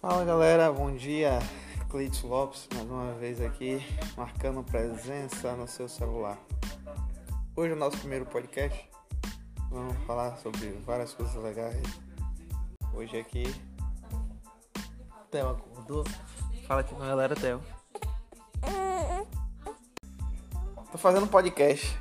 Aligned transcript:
Fala 0.00 0.24
galera, 0.24 0.72
bom 0.72 0.96
dia. 0.96 1.38
Cleiton 1.90 2.26
Lopes, 2.26 2.66
mais 2.74 2.88
uma 2.90 3.12
vez 3.12 3.38
aqui, 3.38 3.84
marcando 4.16 4.64
presença 4.64 5.54
no 5.54 5.68
seu 5.68 5.90
celular. 5.90 6.38
Hoje 7.54 7.72
é 7.72 7.76
o 7.76 7.78
nosso 7.78 7.98
primeiro 7.98 8.24
podcast. 8.24 8.88
Vamos 9.68 9.94
falar 10.06 10.38
sobre 10.38 10.70
várias 10.86 11.12
coisas 11.12 11.34
legais. 11.34 11.82
Hoje 12.94 13.18
aqui. 13.18 13.44
Theo 15.30 15.50
acordou. 15.50 16.04
Fala 16.66 16.80
aqui 16.80 16.94
com 16.94 17.02
a 17.02 17.06
galera, 17.06 17.36
Theo. 17.36 17.60
Tô 20.90 20.96
fazendo 20.96 21.26
podcast. 21.26 21.94